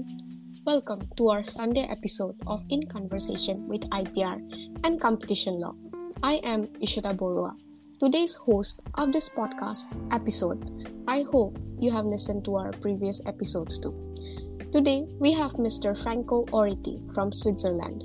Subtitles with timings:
[0.00, 0.62] everyone.
[0.64, 4.40] Welcome to our Sunday episode of In Conversation with IPR
[4.84, 5.74] and Competition Law.
[6.22, 7.56] I am Isheta Boruah,
[8.00, 11.04] today's host of this podcast's episode.
[11.08, 13.94] I hope you have listened to our previous episodes too.
[14.72, 15.96] Today, we have Mr.
[16.00, 18.04] Franco Oriti from Switzerland.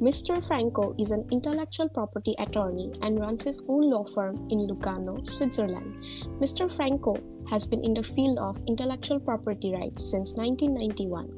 [0.00, 0.42] Mr.
[0.42, 5.94] Franco is an intellectual property attorney and runs his own law firm in Lugano, Switzerland.
[6.40, 6.72] Mr.
[6.72, 7.14] Franco
[7.50, 11.28] has been in the field of intellectual property rights since 1991.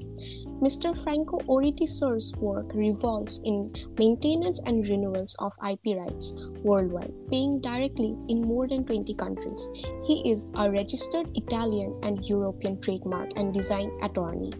[0.62, 0.96] Mr.
[0.96, 1.88] Franco Oriti
[2.38, 8.84] work revolves in maintenance and renewals of IP rights worldwide, paying directly in more than
[8.84, 9.68] 20 countries.
[10.06, 14.52] He is a registered Italian and European trademark and design attorney.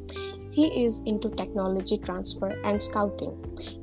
[0.53, 3.33] He is into technology transfer and scouting.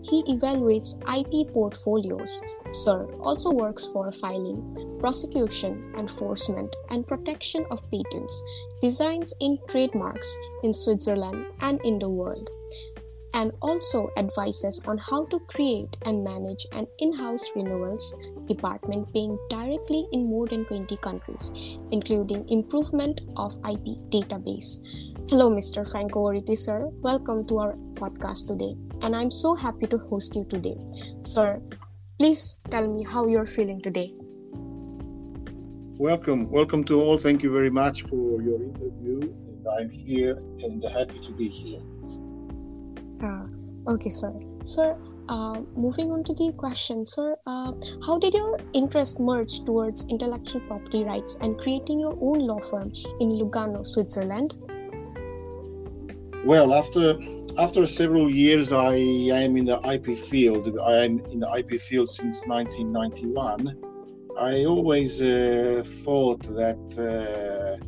[0.04, 2.42] He evaluates IP portfolios.
[2.72, 8.44] Sir also works for filing, prosecution, enforcement, and protection of patents,
[8.82, 12.48] designs in trademarks in Switzerland and in the world,
[13.34, 19.38] and also advises on how to create and manage an in house renewals department paying
[19.50, 21.52] directly in more than 20 countries,
[21.92, 24.82] including improvement of IP database.
[25.30, 25.88] Hello, Mr.
[25.88, 26.90] Franco Oriti, sir.
[27.02, 30.76] Welcome to our podcast today, and I'm so happy to host you today.
[31.24, 31.62] Sir,
[32.18, 34.12] please tell me how you're feeling today.
[36.00, 37.20] Welcome, welcome to all.
[37.20, 41.84] Thank you very much for your interview, and I'm here and happy to be here.
[43.24, 43.46] Uh,
[43.94, 44.34] okay, sir.
[44.64, 44.98] Sir,
[45.30, 50.62] uh, moving on to the question, sir, uh, how did your interest merge towards intellectual
[50.62, 54.56] property rights and creating your own law firm in Lugano, Switzerland?
[56.46, 57.16] Well, after
[57.58, 60.80] after several years, I am in the IP field.
[60.80, 63.76] I am in the IP field since 1991.
[64.40, 67.86] I always uh, thought that uh,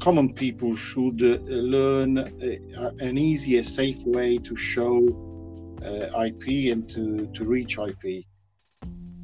[0.00, 4.98] common people should uh, learn uh, an easy, safe way to show
[5.82, 8.24] uh, IP and to, to reach IP.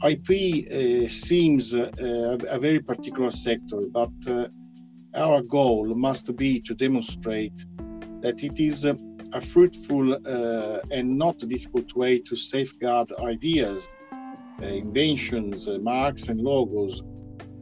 [0.03, 1.91] IP uh, seems a,
[2.49, 4.11] a, very particular sector, but
[5.15, 7.67] our goal must be to demonstrate
[8.23, 8.97] that it is a,
[9.41, 17.03] fruitful uh, and not difficult way to safeguard ideas, uh, inventions, uh, marks, and logos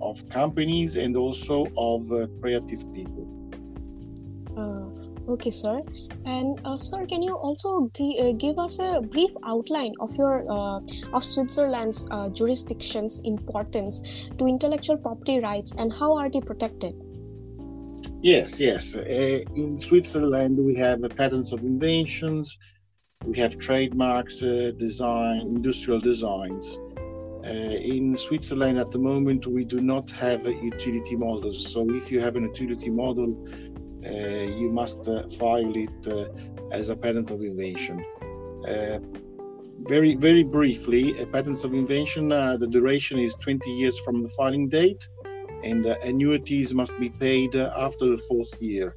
[0.01, 3.25] of companies and also of uh, creative people.
[4.57, 5.81] Uh, okay, sir.
[6.25, 7.89] And uh, sir, can you also
[8.37, 10.45] give us a brief outline of your
[11.13, 14.03] of Switzerland's jurisdiction's importance
[14.39, 16.95] to intellectual property rights and how are they protected?
[18.23, 18.95] Yes, yes.
[18.95, 22.59] Uh, in Switzerland, we have uh, patents of inventions,
[23.25, 26.79] we have trademarks, uh, design, industrial designs.
[27.43, 31.73] Uh, in Switzerland, at the moment, we do not have utility models.
[31.73, 33.43] So, if you have an utility model,
[34.05, 36.31] uh, you must uh, file it
[36.73, 38.05] as a patent of invention.
[39.89, 45.09] very, very briefly, patents of invention, the duration is 20 years from the filing date
[45.65, 48.97] and annuities must be paid after the fourth year.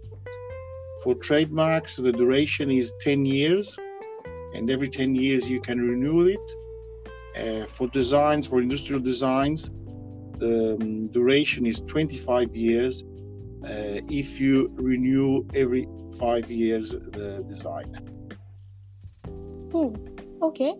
[1.03, 3.77] For trademarks, the duration is 10 years,
[4.53, 6.51] and every 10 years you can renew it.
[7.35, 9.69] Uh, for designs, for industrial designs,
[10.37, 13.03] the um, duration is 25 years
[13.65, 15.87] uh, if you renew every
[16.19, 17.93] five years the design.
[19.71, 20.12] Hmm.
[20.43, 20.73] Okay.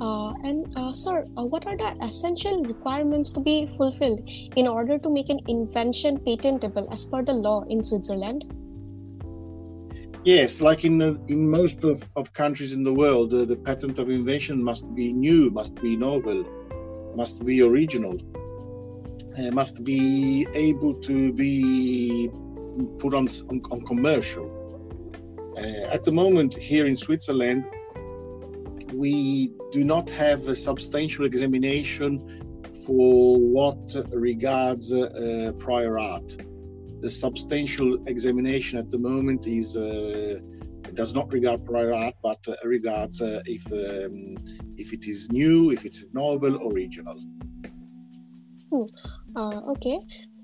[0.00, 4.98] Uh, and uh, sir, uh, what are the essential requirements to be fulfilled in order
[4.98, 8.44] to make an invention patentable as per the law in Switzerland?
[10.24, 14.10] Yes, like in in most of, of countries in the world, uh, the patent of
[14.10, 16.44] invention must be new, must be novel,
[17.14, 18.18] must be original,
[19.38, 22.30] uh, must be able to be
[22.98, 24.50] put on on, on commercial.
[25.56, 27.64] Uh, at the moment, here in Switzerland,
[28.94, 32.10] we do not have a substantial examination
[32.86, 36.36] for what regards uh, prior art.
[37.00, 40.40] The substantial examination at the moment is uh,
[40.94, 44.36] does not regard prior art, but uh, regards uh, if um,
[44.76, 47.18] if it is new, if it's novel, original.
[48.70, 48.84] Hmm.
[49.36, 49.98] Uh, okay.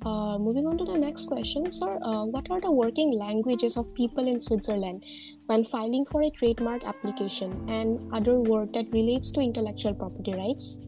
[0.05, 1.99] Uh, moving on to the next question, sir.
[2.35, 5.05] What are the working languages of people in Switzerland
[5.51, 10.81] when filing for a trademark application and other work that relates to intellectual property rights?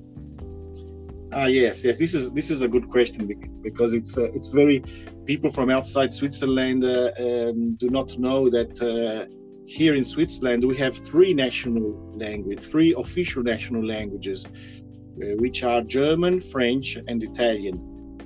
[1.33, 1.99] Ah, yes, yes.
[1.99, 3.21] This is this is a good question
[3.69, 4.79] because it's uh, it's very
[5.25, 9.27] people from outside Switzerland uh, um, do not know that uh,
[9.67, 11.89] here in Switzerland we have three national
[12.25, 17.77] language, three official national languages, uh, which are German, French, and Italian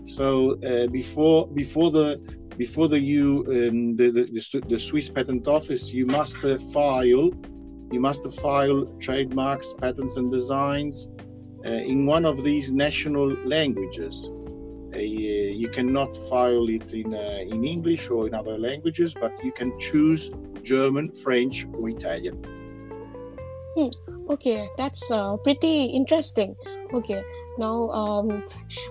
[0.06, 2.08] so uh, before before the
[2.56, 7.30] before the you um, the, the, the Swiss Patent Office, you must uh, file
[7.92, 11.08] you must file trademarks, patents, and designs
[11.64, 14.30] uh, in one of these national languages.
[14.94, 19.52] Uh, you cannot file it in uh, in English or in other languages, but you
[19.52, 20.30] can choose
[20.62, 22.55] German, French, or Italian.
[23.76, 23.92] Hmm.
[24.30, 26.56] Okay, that's uh, pretty interesting.
[26.94, 27.22] Okay,
[27.58, 28.42] now um,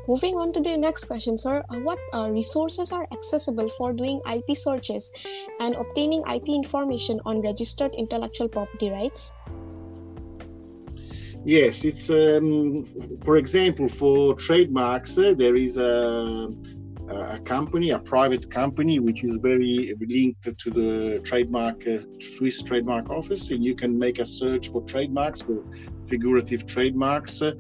[0.08, 1.64] moving on to the next question, sir.
[1.70, 5.12] Uh, what uh, resources are accessible for doing IP searches
[5.60, 9.34] and obtaining IP information on registered intellectual property rights?
[11.46, 12.86] Yes, it's um,
[13.24, 16.50] for example for trademarks uh, there is a
[17.10, 23.10] a company, a private company, which is very linked to the trademark uh, Swiss trademark
[23.10, 25.64] office, and you can make a search for trademarks for
[26.08, 27.54] figurative trademarks uh,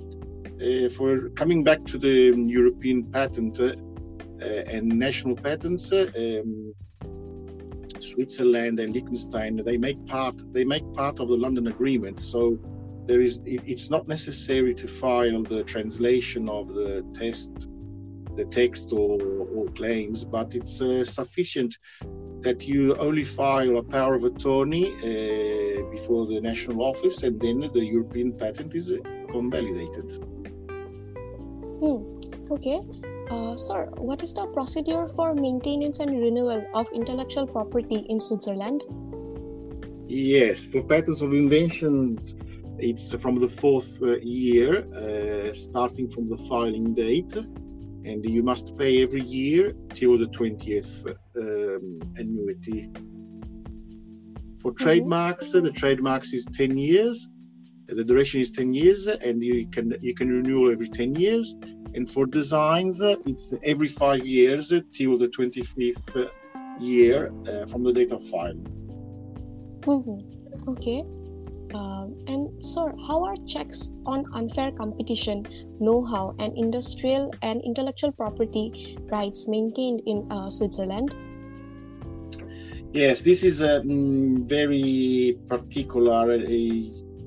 [0.60, 3.72] Uh, for coming back to the European patent uh,
[4.42, 6.74] uh, and national patents, uh, um,
[8.02, 12.20] Switzerland and Liechtenstein they make part they make part of the London Agreement.
[12.20, 12.58] So
[13.10, 17.52] there is it, it's not necessary to file the translation of the test
[18.36, 19.20] the text or,
[19.56, 21.72] or claims but it's uh, sufficient
[22.46, 27.58] that you only file a power of attorney uh, before the national office and then
[27.78, 28.86] the european patent is
[29.34, 30.08] convalidated
[31.80, 32.00] hmm.
[32.56, 32.80] okay
[33.34, 38.82] uh, sir, what is the procedure for maintenance and renewal of intellectual property in Switzerland?
[40.08, 42.34] Yes, for patents of inventions,
[42.80, 48.76] it's from the fourth uh, year, uh, starting from the filing date, and you must
[48.76, 51.06] pay every year till the 20th
[51.36, 52.90] um, annuity.
[54.60, 54.84] For mm-hmm.
[54.84, 57.28] trademarks, the trademarks is 10 years.
[57.88, 61.54] The duration is 10 years, and you can you can renew every 10 years.
[61.94, 66.30] And for designs, it's every five years till the 25th
[66.78, 68.64] year uh, from the date of filing.
[69.80, 70.70] Mm-hmm.
[70.70, 71.04] Okay.
[71.72, 75.46] Uh, and sir, how are checks on unfair competition,
[75.78, 81.14] know-how, and industrial and intellectual property rights maintained in uh, Switzerland?
[82.92, 86.32] Yes, this is a mm, very particular.
[86.32, 86.46] Uh,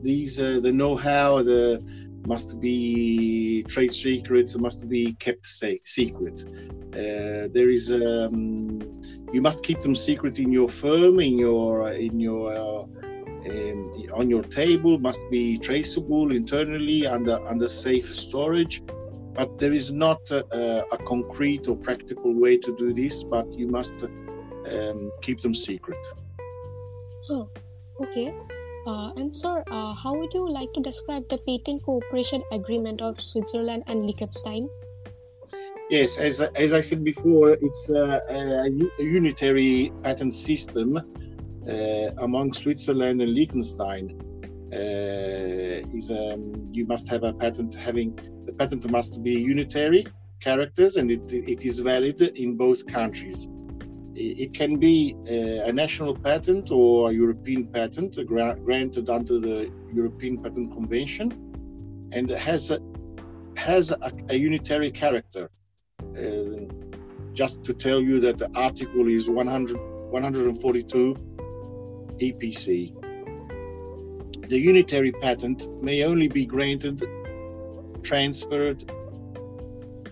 [0.02, 1.82] these uh, the know-how, the
[2.28, 6.44] must be trade secrets, must be kept secret.
[6.94, 8.82] Uh, there is um,
[9.32, 12.86] you must keep them secret in your firm, in your in your uh,
[13.50, 18.82] um, on your table must be traceable internally under under safe storage
[19.34, 23.68] but there is not a, a concrete or practical way to do this but you
[23.68, 25.98] must um, keep them secret.
[27.30, 27.50] Oh
[28.02, 28.34] okay.
[28.86, 33.20] Uh, and sir uh, how would you like to describe the patent cooperation agreement of
[33.22, 34.68] switzerland and liechtenstein?
[35.90, 38.68] Yes as, as i said before it's a, a,
[39.00, 41.00] a unitary patent system
[42.20, 44.20] among Switzerland and Liechtenstein
[44.74, 48.15] uh, is um, you must have a patent having
[48.46, 50.05] the patent must be unitary
[50.39, 53.48] characters and it, it is valid in both countries.
[54.15, 60.38] It can be uh, a national patent or a European patent granted under the European
[60.43, 61.27] Patent Convention
[62.12, 62.79] and has a,
[63.55, 65.50] has a, a unitary character.
[66.01, 66.65] Uh,
[67.34, 69.77] just to tell you that the article is 100,
[70.12, 71.15] 142
[74.48, 77.03] The unitary patent may only be granted,
[78.03, 78.84] transferred,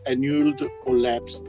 [0.05, 1.43] annulled, or lapsed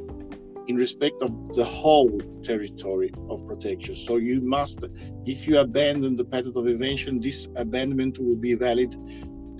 [0.68, 3.96] in respect of the whole territory of protection.
[3.96, 4.84] So you must,
[5.26, 8.94] if you abandon the patent of invention, this abandonment will be valid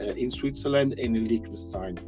[0.00, 1.98] uh, in Switzerland and in Liechtenstein.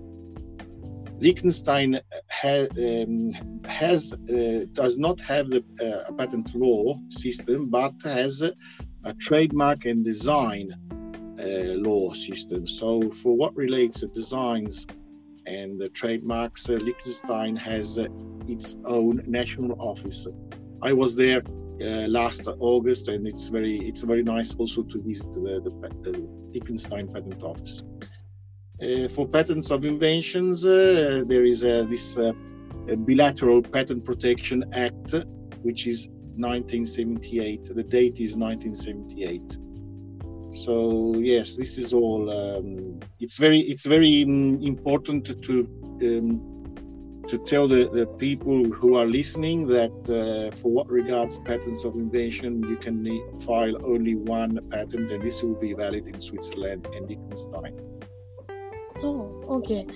[1.24, 1.98] Liechtenstein
[2.30, 3.30] ha, um,
[3.64, 8.52] has uh, does not have the uh, patent law system, but has a,
[9.04, 10.66] a trademark and design
[11.40, 12.66] uh, law system.
[12.66, 14.86] So, for what relates to designs
[15.46, 18.06] and the trademarks, uh, Liechtenstein has uh,
[18.46, 20.26] its own national office.
[20.82, 21.42] I was there
[21.80, 26.28] uh, last August, and it's very it's very nice also to visit the, the, the
[26.52, 27.82] Liechtenstein patent office.
[28.82, 32.18] Uh, for patents of inventions, uh, there is uh, this
[33.06, 35.14] bilateral patent protection act,
[35.62, 37.64] which is 1978.
[37.66, 39.58] The date is 1978.
[40.54, 42.30] So yes, this is all.
[42.30, 45.58] Um, it's very it's very um, important to
[46.02, 46.54] um,
[47.28, 51.94] to tell the, the people who are listening that uh, for what regards patents of
[51.94, 53.04] invention, you can
[53.40, 57.74] file only one patent, and this will be valid in Switzerland and Liechtenstein.
[59.02, 59.86] Oh, okay.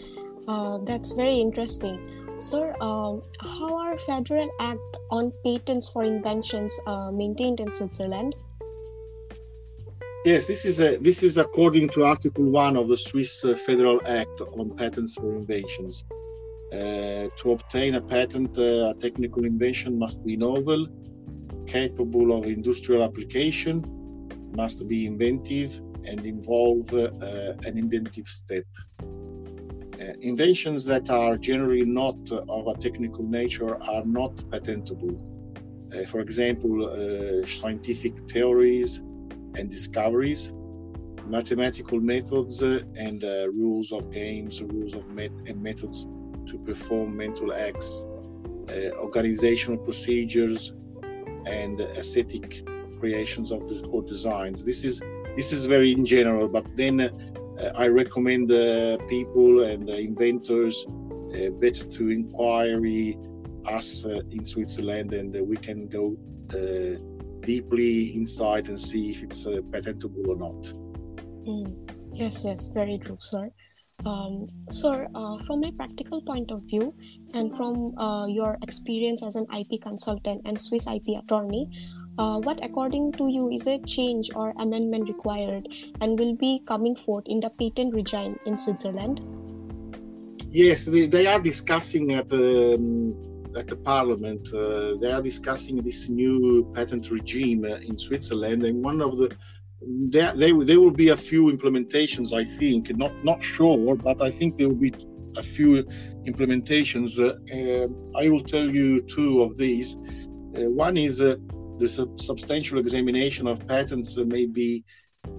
[0.47, 2.19] Uh, that's very interesting.
[2.37, 8.35] Sir, um, how are Federal Act on Patents for Inventions uh, maintained in Switzerland?
[10.25, 14.01] Yes, this is a, this is according to Article One of the Swiss uh, Federal
[14.07, 16.05] Act on Patents for Inventions.
[16.73, 20.87] Uh, to obtain a patent, uh, a technical invention must be novel,
[21.67, 23.83] capable of industrial application,
[24.55, 27.11] must be inventive, and involve uh,
[27.69, 28.65] an inventive step.
[29.03, 32.17] Uh, inventions that are generally not
[32.49, 35.17] of a technical nature are not patentable.
[35.93, 36.75] Uh, for example,
[37.47, 38.99] scientific theories
[39.57, 40.53] and discoveries,
[41.27, 43.23] mathematical methods and
[43.63, 46.07] rules of games, rules of met- and methods
[46.47, 48.07] to perform mental acts,
[48.71, 50.73] uh, organizational procedures,
[51.47, 52.63] and aesthetic
[53.01, 54.65] creations of the, or designs.
[54.65, 55.01] This is
[55.39, 57.11] this is very in general, but then uh,
[57.77, 63.17] I recommend uh, people and inventors uh, better to inquiry
[63.65, 66.17] us uh, in Switzerland, and we can go
[66.51, 66.99] uh,
[67.47, 70.61] deeply inside and see if it's patentable or not.
[71.47, 71.71] Mm.
[72.15, 73.49] Yes, yes, very true, sir.
[74.05, 76.95] Um, sir, uh, from a practical point of view,
[77.35, 81.71] and from uh, your experience as an IP consultant and Swiss IP attorney,
[82.19, 85.69] uh, what according to you is a change or amendment required
[86.01, 89.21] and will be coming forth in the patent regime in Switzerland?
[90.51, 93.15] Yes, they, they are discussing at the um,
[93.57, 94.53] at the parliament.
[94.53, 99.35] Uh, they are discussing this new patent regime uh, in Switzerland, and one of the
[99.81, 102.33] there, there, there will be a few implementations.
[102.33, 104.95] I think not not sure, but I think there will be
[105.37, 105.85] a few
[106.27, 107.19] implementations.
[107.21, 109.97] Uh, uh, I will tell you two of these.
[110.57, 111.21] Uh, one is
[111.79, 114.85] the sub- substantial examination of patents uh, maybe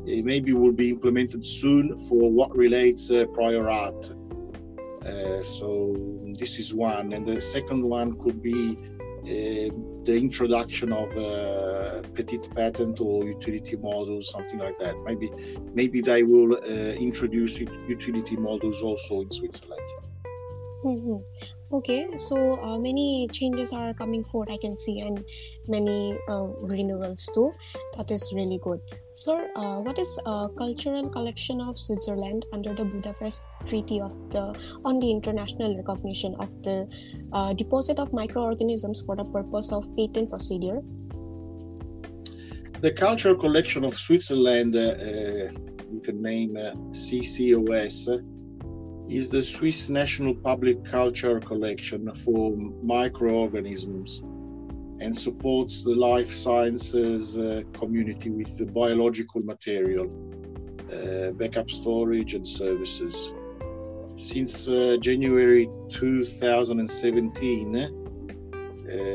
[0.06, 4.12] maybe will be implemented soon for what relates uh, prior art.
[5.06, 5.96] Uh, so
[6.38, 8.78] this is one, and the second one could be
[9.24, 14.96] the introduction of a petit patent or utility models, something like that.
[15.06, 15.30] Maybe
[15.74, 16.56] maybe they will
[17.08, 19.88] introduce utility models also in Switzerland.
[20.84, 21.18] Mm-hmm.
[21.72, 25.24] Okay, so uh, many changes are coming forward, I can see, and
[25.68, 27.52] many uh, renewals too.
[27.98, 28.80] That is really good.
[29.14, 34.56] Sir, uh, what is a cultural collection of Switzerland under the Budapest Treaty of the
[34.86, 36.88] on the international recognition of the
[37.34, 40.82] uh, deposit of microorganisms for the purpose of patent procedure?
[42.82, 44.96] The cultural collection of Switzerland, uh,
[45.92, 48.08] you can name uh, CCOS
[49.10, 54.20] is the Swiss National Public Culture Collection for microorganisms
[55.02, 60.06] and supports the life sciences uh, community with the biological material,
[60.94, 63.34] uh, backup storage, and services.
[64.16, 67.90] Since uh, January 2017, uh,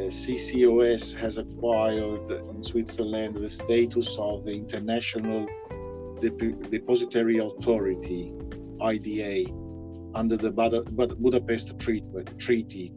[0.09, 5.47] CCOS has acquired in Switzerland the status of the International
[6.21, 8.33] Dep- Depository Authority,
[8.81, 9.45] IDA,
[10.15, 12.93] under the Bud- Budapest Treaty.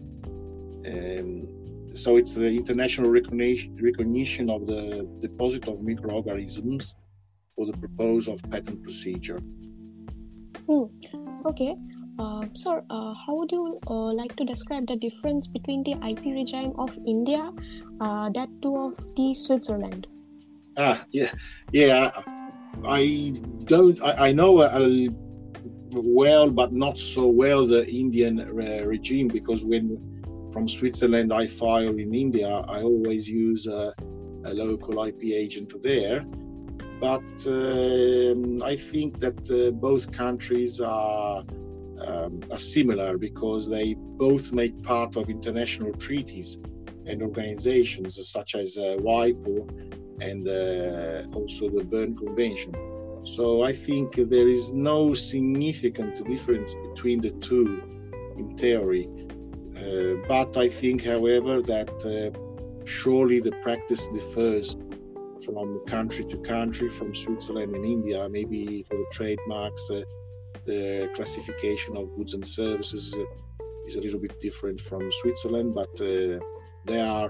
[0.85, 1.47] Um,
[1.95, 6.95] so it's the international recognition, recognition of the deposit of microorganisms
[7.55, 9.39] for the purpose of patent procedure.
[10.67, 10.83] Hmm.
[11.45, 11.75] Okay.
[12.19, 16.25] Uh, sir, uh, how would you uh, like to describe the difference between the IP
[16.25, 17.51] regime of India,
[18.01, 20.07] uh, that too of the Switzerland?
[20.77, 21.31] Ah, yeah,
[21.71, 22.11] yeah.
[22.85, 23.33] I
[23.65, 24.01] don't.
[24.03, 25.09] I, I know uh,
[26.03, 29.97] well, but not so well the Indian uh, regime because when
[30.51, 33.93] from Switzerland I file in India, I always use a,
[34.45, 36.25] a local IP agent there.
[36.99, 41.43] But um, I think that both countries are
[42.05, 46.57] um, are similar because they both make part of international treaties
[47.05, 49.55] and organizations such as uh, WIPO
[50.21, 52.73] and uh, also the Berne Convention.
[53.27, 57.67] So I think there is no significant difference between the two
[58.37, 59.09] in theory.
[59.75, 64.75] Uh, but I think, however, that uh, surely the practice differs
[65.43, 70.01] from country to country, from Switzerland and India, maybe for the trademarks uh,
[70.65, 73.15] the classification of goods and services
[73.87, 76.39] is a little bit different from Switzerland, but uh,
[76.85, 77.29] they are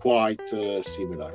[0.00, 1.30] quite uh, similar.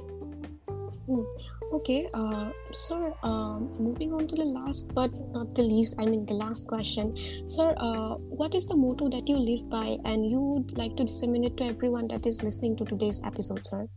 [1.07, 1.23] Hmm.
[1.71, 6.25] Okay, uh, sir, uh, moving on to the last but not the least, I mean
[6.25, 7.15] the last question.
[7.47, 11.03] Sir, uh, what is the motto that you live by and you would like to
[11.03, 13.87] disseminate to everyone that is listening to today's episode, sir?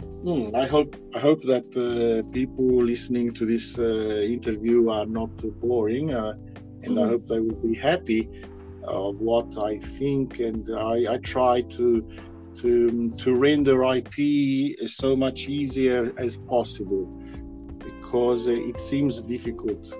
[0.00, 5.30] Hmm, I hope I hope that uh, people listening to this uh, interview are not
[5.60, 6.14] boring.
[6.14, 6.34] Uh,
[6.84, 8.28] and I hope they will be happy
[8.84, 10.38] of what I think.
[10.38, 12.08] And I, I try to
[12.60, 17.06] to to render IP so much easier as possible
[17.78, 19.92] because it seems difficult.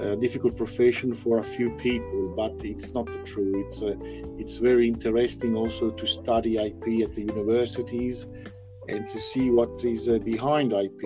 [0.00, 3.52] A difficult profession for a few people, but it's not true.
[3.64, 3.96] It's uh,
[4.38, 8.26] it's very interesting also to study IP at the universities
[8.88, 11.02] and to see what is uh, behind IP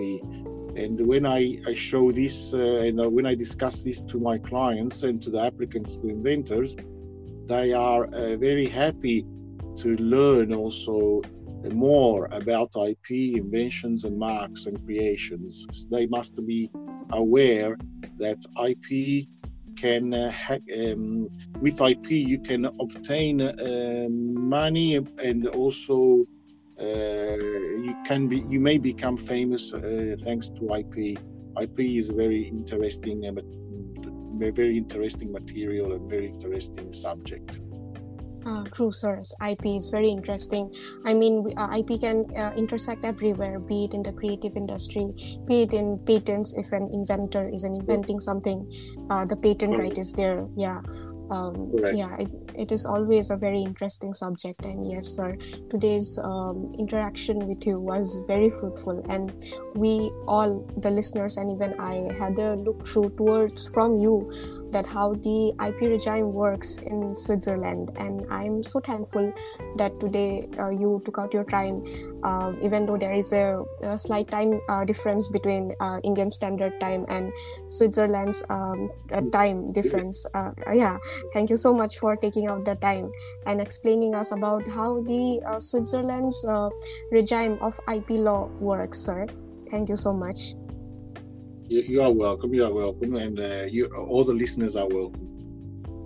[0.75, 4.39] and when I, I show this uh, and uh, when I discuss this to my
[4.39, 6.75] clients and to the applicants, to inventors,
[7.45, 9.25] they are very happy
[9.77, 11.21] to learn also
[11.71, 15.87] more about IP inventions and marks and creations.
[15.89, 16.69] They must be
[17.11, 17.77] aware
[18.17, 19.27] that IP
[19.75, 20.31] can uh,
[20.77, 21.27] um,
[21.59, 26.25] with IP you can obtain uh, money and also
[26.79, 27.37] uh,
[27.87, 31.17] you can be you may become famous uh, thanks to IP.
[31.61, 37.59] IP is a very interesting, uh, very interesting material and very interesting subject.
[38.45, 39.21] Uh, true, sir.
[39.47, 40.73] IP is very interesting.
[41.05, 45.07] I mean, uh, IP can uh, intersect everywhere, be it in the creative industry,
[45.45, 46.57] be it in patents.
[46.57, 48.67] If an inventor is inventing something,
[49.07, 50.47] the patent right is there.
[50.57, 50.81] Yeah
[51.33, 55.37] um, yeah it, it is always a very interesting subject and yes sir
[55.69, 59.31] today's um, interaction with you was very fruitful and
[59.75, 64.31] we all the listeners and even i had a look through towards from you
[64.73, 67.91] that how the IP regime works in Switzerland.
[67.95, 69.33] And I'm so thankful
[69.77, 71.83] that today uh, you took out your time,
[72.23, 76.79] uh, even though there is a, a slight time uh, difference between uh, Indian Standard
[76.79, 77.31] Time and
[77.69, 78.89] Switzerland's um,
[79.31, 80.25] time difference.
[80.33, 80.97] Uh, yeah,
[81.33, 83.11] thank you so much for taking out the time
[83.45, 86.45] and explaining us about how the uh, Switzerland's
[87.11, 89.27] regime of IP law works, sir.
[89.69, 90.55] Thank you so much.
[91.73, 92.53] You, you are welcome.
[92.53, 95.25] You are welcome, and uh, you all the listeners are welcome.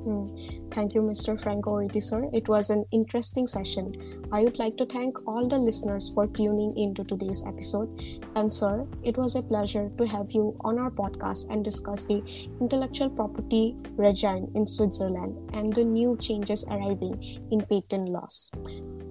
[0.08, 0.74] Mm.
[0.74, 1.38] Thank you, Mr.
[1.44, 2.30] Franco Oriti, sir.
[2.32, 3.92] It was an interesting session.
[4.32, 7.90] I would like to thank all the listeners for tuning into today's episode.
[8.38, 12.24] And, sir, it was a pleasure to have you on our podcast and discuss the
[12.62, 17.20] intellectual property regime in Switzerland and the new changes arriving
[17.52, 18.52] in patent laws.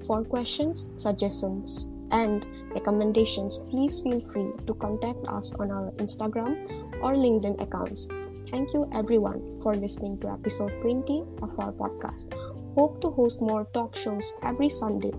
[0.06, 6.68] For questions, suggestions, and recommendations, please feel free to contact us on our Instagram
[7.02, 8.08] or LinkedIn accounts.
[8.50, 12.32] Thank you everyone for listening to episode 20 of our podcast.
[12.74, 15.12] Hope to host more talk shows every Sunday.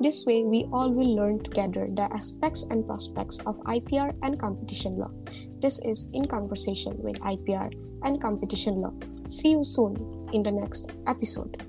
[0.00, 4.98] This way, we all will learn together the aspects and prospects of IPR and competition
[4.98, 5.10] law.
[5.60, 7.70] This is In Conversation with IPR
[8.02, 8.92] and Competition Law.
[9.28, 9.96] See you soon
[10.32, 11.64] in the next episode.